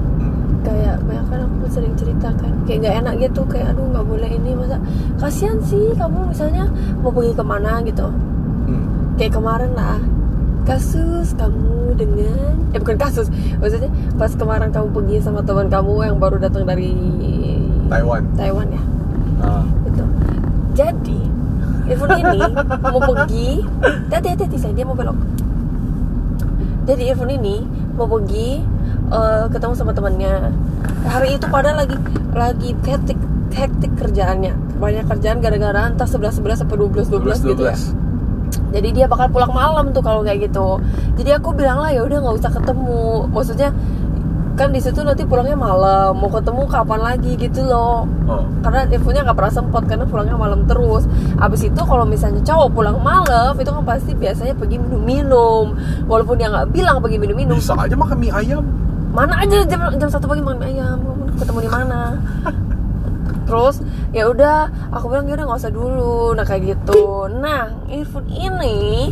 Kayak 0.65 0.97
banyak 1.05 1.27
kan 1.29 1.41
aku 1.45 1.67
sering 1.69 1.93
ceritakan 1.93 2.53
kayak 2.65 2.79
nggak 2.81 2.97
enak 3.05 3.15
gitu 3.21 3.45
kayak 3.45 3.77
aduh 3.77 3.85
nggak 3.93 4.07
boleh 4.09 4.31
ini 4.33 4.57
masa 4.57 4.81
kasihan 5.21 5.61
sih 5.61 5.93
kamu 5.93 6.33
misalnya 6.33 6.65
mau 7.05 7.13
pergi 7.13 7.37
ke 7.37 7.45
mana 7.45 7.85
gitu. 7.85 8.09
Hmm. 8.65 9.13
kayak 9.21 9.37
kemarin 9.37 9.77
lah 9.77 10.01
kasus 10.65 11.37
kamu 11.37 11.93
dengan 12.01 12.57
eh 12.73 12.81
bukan 12.81 12.97
kasus 12.97 13.29
maksudnya 13.61 13.93
pas 14.17 14.33
kemarin 14.33 14.73
kamu 14.73 14.89
pergi 14.89 15.17
sama 15.21 15.45
teman 15.45 15.69
kamu 15.69 16.09
yang 16.09 16.17
baru 16.17 16.41
datang 16.41 16.65
dari 16.65 16.97
Taiwan. 17.93 18.25
Taiwan 18.41 18.73
ya? 18.73 18.83
Ah. 19.45 19.65
gitu. 19.85 20.05
Jadi 20.73 21.21
Irfan 21.85 22.17
ini 22.17 22.41
mau 22.81 23.01
pergi 23.01 23.61
hati 24.15 24.29
hati 24.33 24.43
hati 24.49 24.57
saya 24.57 24.73
dia 24.73 24.89
mau 24.89 24.97
belok 24.97 25.44
jadi 26.85 27.17
Irfan 27.17 27.33
ini 27.33 27.65
mau 27.97 28.05
pergi 28.05 28.61
eh, 29.09 29.45
ketemu 29.49 29.75
sama 29.77 29.93
temannya. 29.97 30.53
Hari 31.09 31.41
itu 31.41 31.47
pada 31.49 31.73
lagi 31.73 31.97
lagi 32.37 32.77
hektik 32.85 33.19
hektik 33.53 33.93
kerjaannya. 33.97 34.53
Banyak 34.77 35.05
kerjaan 35.09 35.41
gara-gara 35.41 35.89
entah 35.89 36.09
11 36.09 36.45
11 36.45 36.61
sampai 36.65 36.77
12 36.77 37.09
12, 37.09 37.51
gitu 37.57 37.65
ya. 37.65 37.77
Jadi 38.75 38.89
dia 38.91 39.07
bakal 39.07 39.31
pulang 39.31 39.55
malam 39.55 39.95
tuh 39.95 40.03
kalau 40.03 40.27
kayak 40.27 40.51
gitu. 40.51 40.83
Jadi 41.15 41.31
aku 41.33 41.55
bilang 41.55 41.81
lah 41.81 41.95
ya 41.95 42.03
udah 42.05 42.19
nggak 42.21 42.37
usah 42.43 42.51
ketemu. 42.53 43.31
Maksudnya 43.31 43.71
kan 44.55 44.71
di 44.71 44.79
situ 44.79 45.03
nanti 45.03 45.27
pulangnya 45.27 45.59
malam 45.59 46.15
mau 46.15 46.31
ketemu 46.31 46.63
kapan 46.71 47.01
lagi 47.03 47.35
gitu 47.35 47.67
loh. 47.67 48.07
Oh. 48.25 48.47
karena 48.65 48.89
infonya 48.89 49.21
nggak 49.29 49.37
pernah 49.37 49.53
sempat 49.53 49.83
karena 49.85 50.07
pulangnya 50.07 50.39
malam 50.39 50.65
terus. 50.65 51.05
Abis 51.43 51.67
itu 51.67 51.81
kalau 51.83 52.07
misalnya 52.07 52.41
cowok 52.47 52.69
pulang 52.71 52.99
malam 53.03 53.53
itu 53.59 53.69
kan 53.69 53.85
pasti 53.85 54.15
biasanya 54.15 54.55
pergi 54.55 54.79
minum-minum. 54.79 55.75
Walaupun 56.07 56.39
dia 56.39 56.49
nggak 56.49 56.71
bilang 56.71 57.03
pergi 57.03 57.19
minum-minum. 57.19 57.59
Bisa 57.59 57.75
aja 57.75 57.95
makan 57.99 58.17
mie 58.19 58.33
ayam. 58.33 58.65
mana 59.15 59.47
aja 59.47 59.63
jam 59.71 59.79
jam 59.95 60.11
satu 60.11 60.27
pagi 60.27 60.43
makan 60.43 60.59
mie 60.59 60.71
ayam 60.75 60.99
ketemu 61.35 61.59
di 61.67 61.71
mana. 61.71 62.01
Terus 63.51 63.83
ya 64.15 64.31
udah 64.31 64.71
aku 64.95 65.11
bilang 65.11 65.27
ya 65.29 65.35
udah 65.37 65.45
nggak 65.51 65.61
usah 65.67 65.75
dulu. 65.75 66.33
Nah 66.39 66.45
kayak 66.47 66.63
gitu. 66.79 67.27
Nah 67.29 67.75
earphone 67.91 68.31
ini 68.31 69.11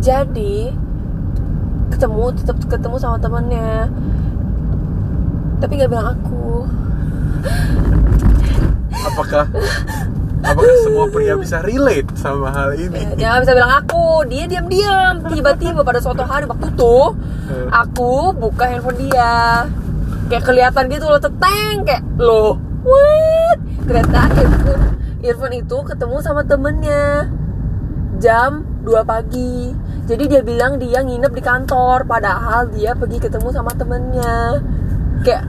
jadi 0.00 0.85
ketemu 1.96 2.24
tetap 2.36 2.56
ketemu 2.68 2.96
sama 3.00 3.16
temannya 3.16 3.88
tapi 5.56 5.72
nggak 5.80 5.88
bilang 5.88 6.12
aku. 6.12 6.68
Apakah 8.92 9.44
apakah 10.44 10.76
semua 10.84 11.08
pria 11.08 11.34
bisa 11.34 11.64
relate 11.64 12.12
sama 12.14 12.52
hal 12.52 12.76
ini? 12.76 13.16
Ya, 13.16 13.32
jangan 13.32 13.38
bisa 13.40 13.52
bilang 13.56 13.72
aku. 13.72 14.06
Dia 14.28 14.44
diam-diam 14.44 15.24
tiba-tiba 15.24 15.80
pada 15.80 15.98
suatu 15.98 16.22
hari 16.22 16.44
waktu 16.44 16.68
itu 16.68 16.96
Eh. 17.46 17.68
aku 17.72 18.36
buka 18.36 18.68
handphone 18.68 19.00
dia. 19.00 19.64
Kayak 20.26 20.44
kelihatan 20.44 20.84
gitu 20.90 21.06
loh 21.06 21.22
teteng 21.22 21.86
kayak 21.86 22.02
loh 22.18 22.58
what? 22.84 23.58
Ternyata 23.86 24.20
earphone 24.36 24.82
earphone 25.22 25.54
itu 25.56 25.76
ketemu 25.86 26.16
sama 26.20 26.42
temennya 26.44 27.30
jam 28.16 28.50
2 28.82 28.92
pagi. 29.02 29.72
Jadi 30.06 30.24
dia 30.26 30.40
bilang 30.40 30.76
dia 30.76 31.00
nginep 31.00 31.32
di 31.32 31.42
kantor 31.42 32.04
padahal 32.04 32.70
dia 32.70 32.92
pergi 32.92 33.18
ketemu 33.18 33.48
sama 33.50 33.72
temennya. 33.72 34.62
Kayak 35.16 35.42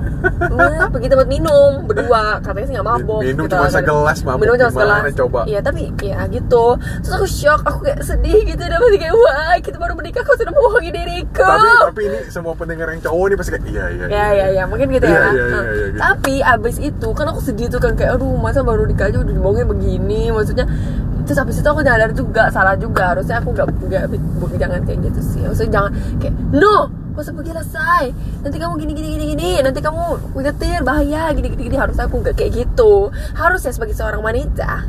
"Nah, 0.49 0.87
pergi 0.95 1.07
tempat 1.07 1.27
minum 1.27 1.85
berdua. 1.85 2.39
Katanya 2.39 2.65
sih 2.65 2.73
nggak 2.73 2.87
mabok 2.87 3.19
Minum 3.19 3.45
gitu. 3.45 3.53
cuma 3.53 3.67
segelas, 3.69 4.17
mabok 4.23 4.41
minum 4.41 4.55
cuma 4.57 4.71
segelas. 4.71 5.13
coba? 5.13 5.39
iya 5.45 5.59
tapi 5.59 5.91
ya 5.99 6.25
gitu. 6.25 6.65
Terus 6.97 7.13
aku 7.13 7.27
shock 7.27 7.61
aku 7.61 7.79
kayak 7.83 8.01
sedih 8.01 8.41
gitu 8.43 8.57
dan 8.59 8.79
masih 8.79 8.97
kayak 8.97 9.13
wah 9.13 9.53
kita 9.59 9.77
baru 9.77 9.93
menikah 9.93 10.23
kau 10.23 10.33
sudah 10.33 10.49
membohongi 10.49 10.89
diriku 10.89 11.43
tapi 11.43 11.67
tapi 11.85 12.01
ini 12.07 12.19
semua 12.27 12.53
pendengar 12.55 12.87
yang 12.89 13.01
cowok 13.03 13.25
nih 13.27 13.37
pasti 13.37 13.51
kayak 13.51 13.65
iya 13.67 13.85
iya 13.91 14.05
ya 14.07 14.25
ya 14.33 14.45
ya 14.53 14.63
mungkin 14.65 14.87
gitu 14.89 15.05
Iya, 15.05 15.13
ya. 15.13 15.19
Iya, 15.19 15.29
iya, 15.29 15.45
Nah, 15.45 15.63
iya, 15.67 15.85
gitu. 15.85 15.99
tapi 15.99 16.35
abis 16.39 16.75
itu 16.79 17.07
kan 17.11 17.25
aku 17.27 17.39
sedih 17.39 17.67
tuh 17.67 17.77
kan 17.77 17.93
kayak 17.93 18.15
aduh 18.15 18.33
masa 18.35 18.63
baru 18.63 18.83
nikah 18.83 19.05
aja 19.05 19.19
udah 19.19 19.29
dibohongin 19.29 19.67
begini? 19.67 20.31
Maksudnya 20.31 20.65
terus 21.27 21.39
abis 21.43 21.59
itu 21.59 21.67
aku 21.67 21.83
nyadar 21.83 22.09
juga 22.15 22.47
salah 22.49 22.79
juga. 22.79 23.11
Harusnya 23.11 23.43
aku 23.43 23.51
nggak 23.51 23.67
nggak 23.67 24.03
bukan 24.39 24.55
jangan 24.55 24.81
kayak 24.87 24.99
gitu 25.11 25.19
sih. 25.21 25.41
Maksudnya 25.43 25.71
jangan 25.75 25.91
kayak 26.23 26.35
no 26.55 26.77
gak 27.17 27.25
usah 27.25 27.33
pergi 27.33 27.51
lah 27.51 27.65
say. 27.65 28.05
Nanti 28.45 28.57
kamu 28.61 28.73
gini 28.77 28.91
gini 28.95 29.07
gini 29.17 29.25
gini. 29.35 29.51
Nanti 29.59 29.79
kamu 29.81 30.03
nyetir 30.37 30.81
bahaya 30.87 31.33
gini 31.35 31.47
gini 31.51 31.63
gini. 31.67 31.77
Harusnya 31.77 32.07
aku 32.07 32.23
nggak 32.23 32.35
kayak 32.39 32.51
gitu. 32.63 33.11
Harusnya 33.35 33.75
sebagai 33.75 33.97
seorang 33.97 34.23
wanita. 34.23 34.85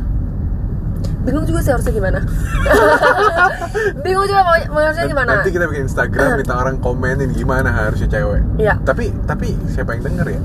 Bingung 1.25 1.45
juga 1.45 1.61
sih 1.61 1.73
harusnya 1.75 1.92
gimana. 1.92 2.21
Bingung 4.04 4.25
juga 4.25 4.40
mau, 4.49 4.57
mau 4.73 4.80
harusnya 4.80 5.04
gimana. 5.09 5.30
nanti 5.40 5.52
kita 5.52 5.68
bikin 5.68 5.85
Instagram 5.85 6.40
minta 6.40 6.57
orang 6.57 6.76
komenin 6.80 7.30
gimana 7.37 7.68
harusnya 7.68 8.09
cewek. 8.09 8.40
Iya. 8.57 8.80
tapi 8.80 9.12
tapi 9.28 9.52
siapa 9.68 9.92
yang 9.92 10.09
denger 10.09 10.26
ya? 10.33 10.40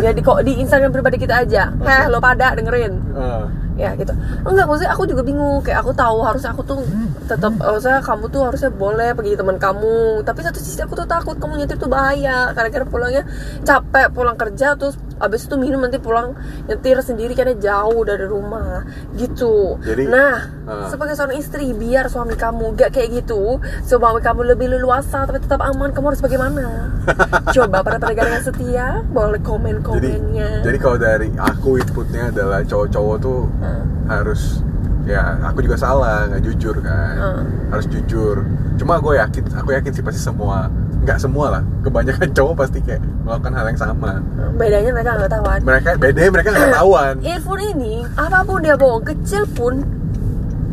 Ya 0.00 0.10
di 0.10 0.22
kok 0.24 0.42
di 0.42 0.58
Instagram 0.58 0.90
pribadi 0.90 1.20
kita 1.20 1.46
aja. 1.46 1.70
Heh 1.74 2.10
lo 2.10 2.18
pada 2.18 2.58
dengerin. 2.58 2.92
Eh, 3.14 3.44
ya 3.80 3.96
gitu. 3.96 4.12
Enggak 4.44 4.68
maksudnya 4.68 4.92
aku 4.92 5.08
juga 5.08 5.22
bingung. 5.24 5.64
Kayak 5.64 5.88
aku 5.88 5.92
tahu 5.96 6.20
harusnya 6.20 6.52
aku 6.52 6.62
tuh 6.68 6.84
tetap 7.24 7.56
maksudnya 7.56 8.04
kamu 8.04 8.24
tuh 8.28 8.42
harusnya 8.52 8.70
boleh 8.70 9.10
pergi 9.16 9.40
teman 9.40 9.56
kamu. 9.56 10.20
Tapi 10.20 10.40
satu 10.44 10.60
sisi 10.60 10.84
aku 10.84 10.92
tuh 10.92 11.08
takut 11.08 11.40
kamu 11.40 11.64
nyetir 11.64 11.80
tuh 11.80 11.88
bahaya. 11.88 12.52
Karena 12.52 12.84
pulangnya 12.84 13.24
capek 13.64 14.12
pulang 14.12 14.36
kerja 14.36 14.76
terus 14.76 15.00
abis 15.20 15.46
itu 15.46 15.54
minum 15.60 15.84
nanti 15.84 16.00
pulang 16.00 16.32
nyetir 16.64 16.96
sendiri 17.04 17.36
karena 17.36 17.52
jauh 17.54 18.00
dari 18.02 18.24
rumah 18.24 18.88
gitu 19.14 19.76
Jadi, 19.84 20.08
nah 20.08 20.48
ah. 20.64 20.88
sebagai 20.88 21.12
seorang 21.12 21.36
istri 21.36 21.76
biar 21.76 22.08
suami 22.08 22.34
kamu 22.34 22.72
gak 22.72 22.96
kayak 22.96 23.20
gitu 23.20 23.60
suami 23.84 24.24
kamu 24.24 24.56
lebih 24.56 24.72
leluasa 24.72 25.28
tapi 25.28 25.38
tetap 25.38 25.60
aman 25.60 25.92
kamu 25.92 26.16
harus 26.16 26.24
bagaimana 26.24 26.88
coba 27.56 27.84
para 27.84 28.00
pendengar 28.00 28.32
yang 28.32 28.44
setia 28.44 28.86
boleh 29.12 29.40
komen 29.44 29.84
jadi 29.84 29.84
komennya 29.84 30.50
jadi 30.64 30.76
kalau 30.80 30.96
dari 30.96 31.28
aku 31.36 31.76
inputnya 31.76 32.32
adalah 32.32 32.64
cowok-cowok 32.64 33.16
tuh 33.20 33.40
Ah. 33.60 33.84
harus 34.08 34.64
ya 35.04 35.36
aku 35.44 35.60
juga 35.60 35.76
salah 35.76 36.28
nggak 36.28 36.42
jujur 36.44 36.80
kan 36.80 37.14
Ah. 37.20 37.42
harus 37.76 37.84
jujur 37.88 38.40
cuma 38.80 38.96
gue 38.96 39.20
yakin 39.20 39.44
aku 39.52 39.76
yakin 39.76 39.92
sih 39.92 40.00
pasti 40.00 40.20
semua 40.20 40.72
nggak 41.10 41.18
semua 41.18 41.46
lah. 41.58 41.62
Kebanyakan 41.82 42.28
cowok 42.38 42.54
pasti 42.54 42.78
kayak 42.86 43.02
melakukan 43.26 43.52
hal 43.58 43.66
yang 43.66 43.80
sama. 43.82 44.22
Bedanya 44.54 44.90
mereka 44.94 45.10
nggak 45.18 45.30
tahu 45.34 45.42
mereka 45.66 45.88
beda 45.98 46.20
mereka 46.30 46.48
nggak 46.54 46.66
ketahuan. 46.70 47.14
Earphone 47.34 47.62
ini 47.74 47.94
apa 48.14 48.38
pun 48.46 48.62
dia 48.62 48.78
bohong 48.78 49.02
kecil 49.02 49.42
pun 49.50 49.82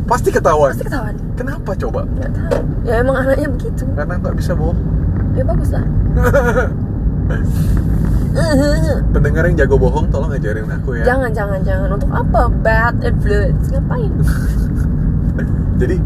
pasti 0.06 0.30
ketahuan. 0.30 0.70
pasti 0.70 0.86
ketahuan. 0.86 1.18
Kenapa 1.34 1.74
coba? 1.74 2.06
Nggak 2.06 2.30
tahu. 2.30 2.62
Ya 2.86 2.94
emang 3.02 3.16
anaknya 3.18 3.48
begitu. 3.50 3.82
Karena 3.98 4.14
nggak 4.14 4.34
bisa 4.38 4.54
bohong 4.54 4.78
ya 5.34 5.42
bagus 5.42 5.70
lah. 5.74 5.82
Pendengar 9.14 9.42
yang 9.50 9.56
jago 9.58 9.74
bohong 9.82 10.06
tolong 10.14 10.30
ajarin 10.30 10.70
aku 10.70 11.02
ya. 11.02 11.04
Jangan 11.10 11.30
jangan 11.34 11.60
jangan. 11.66 11.88
Untuk 11.98 12.10
apa? 12.14 12.46
Bad 12.62 13.02
influence. 13.02 13.66
Ngapain? 13.74 14.12
Jadi 15.78 15.96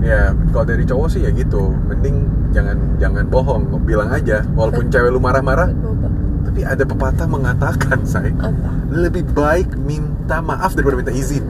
ya 0.00 0.32
kalau 0.52 0.64
dari 0.66 0.84
cowok 0.84 1.08
sih 1.12 1.20
ya 1.24 1.30
gitu. 1.32 1.72
Mending 1.88 2.16
jangan 2.52 2.76
jangan 3.00 3.24
bohong. 3.28 3.62
Bilang 3.84 4.10
aja 4.12 4.44
walaupun 4.56 4.88
cewek 4.88 5.10
lu 5.12 5.20
marah-marah. 5.22 5.70
Tapi 6.50 6.66
ada 6.66 6.82
pepatah 6.82 7.28
mengatakan 7.30 8.02
saya 8.02 8.32
lebih 8.90 9.22
baik 9.30 9.78
minta 9.78 10.42
maaf 10.42 10.74
daripada 10.74 10.98
minta 10.98 11.14
izin. 11.14 11.44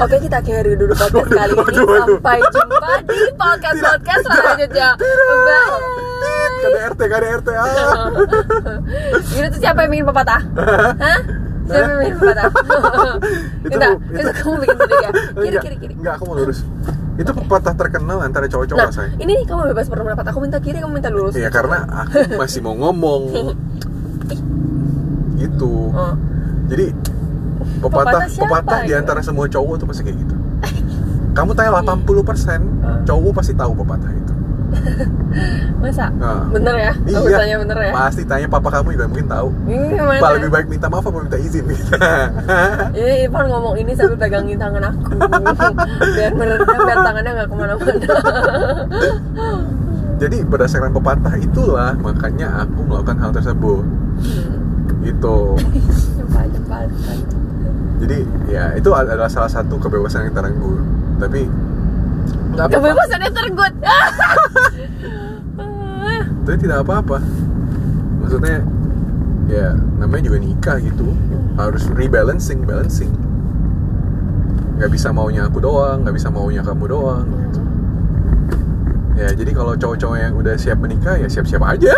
Oke 0.00 0.16
kita 0.16 0.40
akhiri 0.40 0.80
dulu 0.80 0.96
podcast 1.00 1.28
kali 1.28 1.52
ini. 1.52 1.60
waduh, 1.60 1.84
waduh. 1.84 2.16
Sampai 2.16 2.40
jumpa 2.40 2.92
di 3.04 3.20
podcast-podcast 3.36 4.22
selanjutnya. 4.24 4.88
Bye. 4.96 6.08
KDRT 6.60 7.00
KDRT 7.08 7.48
ah. 7.56 7.64
Itu 9.36 9.46
tuh 9.48 9.60
siapa 9.60 9.84
yang 9.84 9.90
bikin 9.92 10.06
pepatah? 10.08 10.40
Hah? 11.04 11.20
Yang 11.70 11.90
bikin 11.96 12.16
pepatah? 12.16 12.50
Itu- 13.60 13.70
Itu, 13.70 13.76
itu- 13.78 14.20
itu 14.20 14.30
kamu 14.36 14.56
bikin 14.58 14.76
sendiri 14.76 14.98
ya? 14.98 15.10
Kiri, 15.40 15.56
kiri, 15.58 15.76
kiri. 15.78 15.92
enggak 15.94 16.12
aku 16.14 16.24
mau 16.26 16.36
lurus. 16.36 16.58
Itu 17.14 17.30
pepatah 17.32 17.74
terkenal 17.74 18.18
antara 18.20 18.46
cowok-cowok 18.46 18.80
Nah, 18.80 18.90
saya 18.90 19.10
ini 19.16 19.44
kamu 19.44 19.70
bebas 19.70 19.86
berpendapat. 19.86 20.24
Aku 20.26 20.38
minta 20.40 20.58
kiri, 20.58 20.78
kamu 20.78 20.92
minta 20.94 21.08
lurus. 21.08 21.34
Ya 21.34 21.48
karena 21.48 21.84
aku 21.86 22.16
masih 22.40 22.60
mau 22.60 22.74
ngomong. 22.74 23.22
Gitu. 25.36 25.72
Oh. 25.90 26.14
jadi 26.66 26.92
Pepatah 27.80 28.24
pepatah 28.24 28.40
pepatah 28.40 28.78
di 28.82 28.88
gitu? 28.88 29.00
antara 29.00 29.20
semua 29.20 29.44
cowok 29.46 29.74
tuh 29.76 29.86
pasti 29.86 30.02
kayak 30.02 30.18
gitu. 30.18 30.34
Kamu 31.36 31.52
tanya 31.52 31.70
80% 31.76 33.04
cowok 33.04 33.32
pasti 33.32 33.52
tahu 33.52 33.72
pepatah 33.74 34.10
itu 34.10 34.29
Masa? 35.82 36.06
Nah. 36.14 36.46
Bener 36.50 36.74
ya? 36.76 36.92
Aku 36.94 37.26
iya 37.26 37.38
tanya 37.38 37.56
bener 37.62 37.78
ya? 37.80 37.92
pasti 37.94 38.22
tanya 38.26 38.46
papa 38.46 38.68
kamu 38.70 38.94
juga 38.94 39.06
mungkin 39.10 39.26
tahu 39.28 39.48
gimana? 39.66 40.20
Pak 40.20 40.30
lebih 40.38 40.50
baik 40.50 40.66
minta 40.70 40.86
maaf 40.90 41.04
apa 41.06 41.18
minta 41.18 41.38
izin 41.38 41.64
Ini 42.98 43.14
Ivan 43.26 43.46
ngomong 43.50 43.74
ini 43.78 43.92
sambil 43.94 44.18
pegangin 44.18 44.58
tangan 44.58 44.92
aku 44.92 45.14
Biar 46.16 46.32
meredam, 46.34 46.78
biar 46.86 46.98
tangannya 47.02 47.30
gak 47.34 47.48
ke 47.48 47.54
mana-mana 47.54 47.94
jadi 50.20 50.44
berdasarkan 50.44 50.92
pepatah 50.92 51.34
itulah 51.40 51.96
makanya 51.96 52.68
aku 52.68 52.84
melakukan 52.84 53.16
hal 53.24 53.32
tersebut 53.32 53.84
gitu 55.00 55.56
Jempal, 56.20 56.44
jempal 56.52 56.84
jadi 58.00 58.18
ya 58.48 58.64
itu 58.76 58.92
adalah 58.92 59.32
salah 59.32 59.48
satu 59.48 59.80
kebebasan 59.80 60.28
yang 60.28 60.36
terenggut 60.36 60.84
tapi 61.16 61.48
nggak 62.54 62.66
apa-apa. 62.66 62.86
Kebebasannya 62.90 63.30
tergut 63.32 63.74
tapi 66.50 66.56
tidak 66.66 66.82
apa-apa. 66.82 67.18
Maksudnya 68.18 68.66
ya 69.46 69.78
namanya 70.02 70.22
juga 70.26 70.38
nikah 70.42 70.76
gitu. 70.82 71.14
Harus 71.54 71.86
rebalancing 71.94 72.66
balancing. 72.66 73.14
Nggak 74.80 74.90
bisa 74.90 75.14
maunya 75.14 75.46
aku 75.46 75.62
doang 75.62 76.02
nggak 76.02 76.16
bisa 76.16 76.28
maunya 76.32 76.66
kamu 76.66 76.84
doang. 76.90 77.26
Gitu. 77.30 77.60
ya 79.20 79.28
jadi 79.36 79.52
kalau 79.52 79.76
cowok-cowok 79.76 80.16
yang 80.16 80.32
udah 80.32 80.56
siap 80.56 80.80
menikah 80.80 81.20
ya 81.20 81.28
siap-siap 81.30 81.62
aja. 81.62 81.94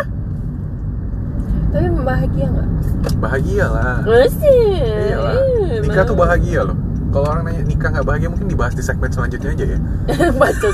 Tapi 1.73 1.88
bahagia 2.04 2.52
gak? 2.52 2.68
bahagia 3.16 3.64
lah 3.64 4.04
Masih. 4.04 4.76
Iyalah. 5.09 5.35
Nikah 5.80 6.04
tuh 6.04 6.12
bahagia 6.12 6.68
loh 6.68 6.91
kalau 7.12 7.28
orang 7.28 7.45
nanya 7.45 7.62
nikah 7.69 7.92
nggak 7.92 8.07
bahagia? 8.09 8.28
Mungkin 8.33 8.49
dibahas 8.49 8.73
di 8.73 8.81
segmen 8.81 9.12
selanjutnya 9.12 9.52
aja 9.52 9.64
ya. 9.76 9.78
Baca 10.40 10.69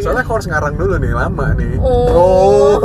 soalnya 0.00 0.22
aku 0.24 0.32
harus 0.32 0.48
ngarang 0.48 0.74
dulu 0.80 0.96
nih 0.96 1.12
lama 1.12 1.46
nih. 1.60 1.76
Oh, 1.76 2.80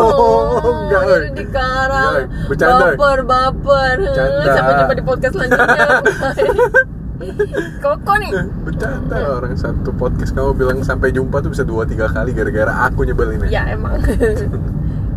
enggak. 0.60 1.02
jadi 1.08 1.16
eh. 1.16 1.34
dikarang. 1.40 2.12
Enggak, 2.12 2.28
eh. 2.28 2.48
Bercanda. 2.52 2.86
Baper, 2.92 3.20
baper. 3.24 3.96
Bercanda. 4.04 4.52
Sampai 4.52 4.74
jumpa 4.76 4.94
di 5.00 5.04
podcast 5.08 5.34
selanjutnya. 5.40 5.88
Koko 7.84 8.14
nih. 8.20 8.32
Bercanda 8.68 9.18
orang 9.40 9.56
satu 9.56 9.90
podcast. 9.96 10.36
Kamu 10.36 10.52
bilang 10.60 10.84
sampai 10.84 11.16
jumpa 11.16 11.40
tuh 11.40 11.56
bisa 11.56 11.64
dua 11.64 11.88
tiga 11.88 12.12
kali 12.12 12.36
gara-gara 12.36 12.92
aku 12.92 13.08
nyebelin 13.08 13.48
ya. 13.48 13.64
Ya 13.64 13.80
emang. 13.80 13.96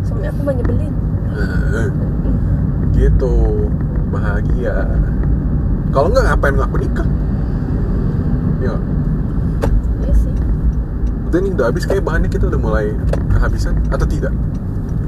Suami 0.07 0.25
aku 0.31 0.39
mah 0.47 0.55
nyebelin. 0.55 0.93
Gitu. 2.95 3.35
Bahagia 4.09 4.87
kalau 5.89 6.07
nggak 6.13 6.25
ngapain 6.29 6.55
aku 6.61 6.77
nikah? 6.77 7.07
Ya 8.61 8.75
Iya 10.05 10.13
sih. 10.13 10.33
Udah 11.29 11.39
nih 11.41 11.51
udah 11.57 11.65
habis 11.73 11.83
kayak 11.89 12.03
bahannya 12.05 12.29
kita 12.29 12.45
udah 12.49 12.59
mulai 12.61 12.93
kehabisan 13.33 13.73
atau 13.89 14.05
tidak? 14.05 14.33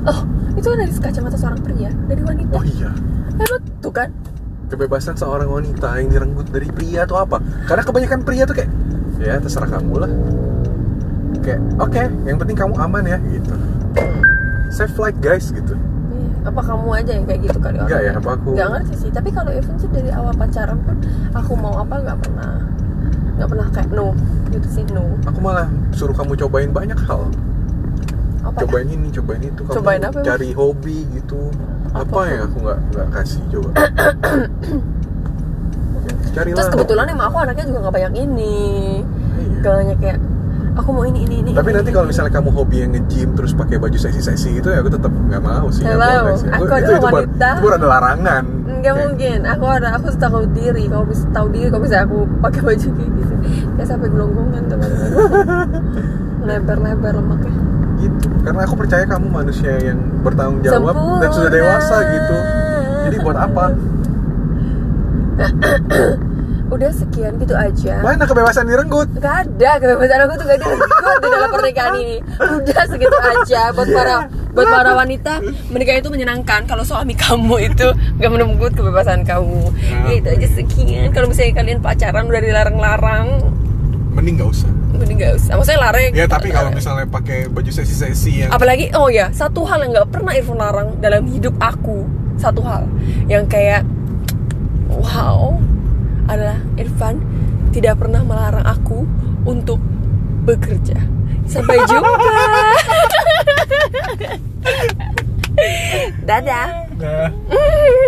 Oh, 0.02 0.26
itu 0.58 0.66
kan 0.66 0.78
dari 0.82 0.94
kacamata 0.98 1.38
seorang 1.38 1.62
pria 1.62 1.94
Dari 2.10 2.22
wanita. 2.26 2.58
Oh 2.58 2.66
iya. 2.66 2.90
Hebat 3.38 3.62
tuh 3.86 3.94
kan? 3.94 4.10
Kebebasan 4.74 5.14
seorang 5.20 5.52
wanita 5.52 6.00
yang 6.02 6.10
direnggut 6.10 6.50
dari 6.50 6.66
pria 6.74 7.06
atau 7.06 7.22
apa? 7.22 7.38
Karena 7.70 7.84
kebanyakan 7.86 8.20
pria 8.26 8.44
tuh 8.50 8.56
kayak 8.58 8.72
ya 9.22 9.38
terserah 9.38 9.70
kamu 9.70 9.96
lah. 10.02 10.12
Kayak 11.46 11.62
oke 11.78 12.04
yang 12.26 12.38
penting 12.42 12.58
kamu 12.58 12.74
aman 12.80 13.04
ya 13.06 13.18
gitu. 13.30 13.54
Safe 14.74 14.94
flight 14.96 15.18
guys 15.22 15.54
gitu. 15.54 15.78
Apa 16.42 16.62
kamu 16.64 16.88
aja 16.92 17.12
yang 17.12 17.26
kayak 17.26 17.42
gitu 17.44 17.58
kali 17.58 17.78
orang? 17.78 17.86
Enggak 17.86 18.02
ya, 18.02 18.12
apa 18.14 18.30
aku- 18.34 18.54
Gak 18.54 18.68
ngerti 18.72 18.94
sih. 18.98 19.10
Tapi 19.10 19.30
kalau 19.30 19.52
Evan 19.52 19.76
sih 19.76 19.88
dari 19.88 20.10
awal 20.10 20.34
pacaran 20.34 20.78
pun 20.80 20.98
aku 21.32 21.52
mau 21.54 21.76
apa 21.78 21.96
nggak 21.98 22.18
pernah 22.20 22.52
nggak 23.32 23.50
pernah 23.50 23.68
kayak 23.72 23.90
no 23.90 24.14
gitu 24.50 24.68
sih 24.70 24.84
no. 24.88 25.02
aku 25.24 25.40
malah 25.40 25.66
suruh 25.92 26.14
kamu 26.14 26.38
cobain 26.38 26.70
banyak 26.70 27.00
hal 27.00 27.26
Apa 28.44 28.54
ya? 28.56 28.62
cobain 28.64 28.86
ini 28.88 29.10
cobain 29.10 29.42
itu 29.42 29.62
kamu 29.64 29.76
Cobain 29.76 30.02
apa, 30.04 30.18
cari 30.22 30.50
hobi 30.52 31.10
gitu 31.12 31.50
apa, 31.90 32.06
Apa? 32.06 32.20
yang 32.28 32.42
aku 32.46 32.58
nggak 32.62 32.80
nggak 32.92 33.08
kasih 33.12 33.42
coba 33.50 33.70
cari 36.32 36.50
Terus 36.54 36.70
kebetulan 36.70 37.06
emang 37.10 37.28
aku 37.28 37.38
anaknya 37.40 37.66
juga 37.66 37.80
nggak 37.82 37.96
banyak 37.96 38.14
ini. 38.16 38.58
iya 39.02 39.50
segalanya 39.58 39.96
kayak 39.98 40.18
aku 40.82 40.90
mau 40.92 41.06
ini 41.06 41.30
ini 41.30 41.36
ini 41.46 41.52
Tapi 41.54 41.70
ini, 41.70 41.78
nanti 41.78 41.90
kalau 41.94 42.06
misalnya 42.10 42.34
kamu 42.34 42.50
hobi 42.52 42.76
yang 42.82 42.92
nge-gym 42.98 43.30
terus 43.38 43.54
pakai 43.54 43.78
baju 43.78 43.98
seksi-seksi 43.98 44.48
gitu 44.58 44.68
ya 44.74 44.82
aku 44.82 44.90
tetap 44.90 45.14
nggak 45.14 45.42
mau 45.46 45.68
sih. 45.70 45.86
Hello, 45.86 46.34
sih. 46.36 46.50
aku 46.50 46.64
itu, 46.66 46.74
adalah 46.74 46.98
itu, 46.98 47.06
wanita. 47.06 47.50
itu 47.54 47.62
baru 47.62 47.76
ada 47.78 47.88
larangan. 47.88 48.44
nggak 48.82 48.82
Kayak, 48.82 49.06
mungkin 49.06 49.40
aku 49.46 49.66
ada 49.70 49.88
aku 49.94 50.08
tahu 50.18 50.42
diri 50.58 50.84
kalau 50.90 51.06
bisa 51.06 51.24
tahu 51.30 51.48
diri 51.54 51.68
kalau 51.70 51.84
bisa 51.86 51.98
aku 52.02 52.18
pakai 52.42 52.62
baju 52.66 52.88
kayak 52.98 53.12
gitu 53.14 53.34
kayak 53.78 53.88
sampai 53.88 54.08
gelonggongan 54.10 54.64
teman-teman 54.66 55.12
lebar-lebar 56.50 57.14
lemaknya 57.14 57.62
gitu 58.02 58.26
karena 58.42 58.62
aku 58.66 58.76
percaya 58.82 59.04
kamu 59.06 59.28
manusia 59.30 59.74
yang 59.78 60.00
bertanggung 60.26 60.66
jawab 60.66 60.98
dan 61.22 61.30
sudah 61.30 61.52
Sempurna. 61.54 61.78
dewasa 61.78 61.96
gitu 62.10 62.38
jadi 63.06 63.18
buat 63.22 63.38
apa 63.38 63.66
udah 66.72 66.90
sekian 66.96 67.36
gitu 67.36 67.52
aja. 67.52 68.00
Mana 68.00 68.24
kebebasan 68.24 68.64
direnggut. 68.64 69.12
Gak 69.20 69.46
ada 69.46 69.72
kebebasan 69.76 70.18
aku 70.24 70.34
tuh 70.40 70.46
gak 70.48 70.60
direnggut 70.64 71.20
di 71.20 71.28
dalam 71.28 71.50
pernikahan 71.52 71.94
ini. 72.00 72.18
Udah 72.40 72.84
segitu 72.88 73.18
aja 73.20 73.62
Buat 73.76 73.90
para 73.92 74.16
buat 74.52 74.68
para 74.68 74.92
wanita 74.98 75.40
Menikah 75.72 75.96
itu 76.04 76.10
menyenangkan 76.12 76.68
Kalau 76.68 76.84
suami 76.84 77.16
kamu 77.16 77.72
itu 77.72 77.88
Gak 78.20 78.32
menembut 78.32 78.72
kebebasan 78.72 79.28
kamu. 79.28 79.68
Nah. 79.68 80.08
Ya 80.08 80.14
itu 80.16 80.28
aja 80.32 80.48
sekian. 80.56 81.12
Kalau 81.12 81.28
misalnya 81.28 81.54
kalian 81.60 81.80
pacaran 81.84 82.24
udah 82.32 82.42
dilarang-larang. 82.42 83.28
Mending 84.16 84.40
nggak 84.40 84.50
usah. 84.52 84.72
Mending 84.96 85.18
gak 85.20 85.34
usah. 85.44 85.52
Maksudnya 85.60 85.80
larang 85.84 86.04
ya 86.16 86.26
tapi 86.28 86.48
kalau 86.56 86.72
misalnya 86.72 87.06
pakai 87.08 87.52
baju 87.52 87.72
seksi-seksi 87.72 88.48
yang 88.48 88.50
Apalagi 88.52 88.96
oh 88.96 89.12
ya 89.12 89.28
Satu 89.36 89.68
hal 89.68 89.84
yang 89.84 89.92
gak 89.92 90.10
pernah 90.12 90.32
Irfan 90.32 90.56
larang 90.56 90.96
Dalam 91.04 91.28
hidup 91.28 91.56
aku. 91.60 92.08
Satu 92.40 92.64
hal. 92.64 92.88
Yang 93.28 93.52
kayak 93.52 93.84
Wow 94.92 95.71
Adalah 96.32 96.64
Irfan 96.80 97.20
Tidak 97.76 98.00
pernah 98.00 98.24
melarang 98.24 98.64
aku 98.64 99.04
Untuk 99.44 99.84
bekerja. 100.42 100.98
Sampai 101.46 101.78
jumpa. 101.86 102.08
Dadah. 106.28 106.70
Nah. 106.98 107.30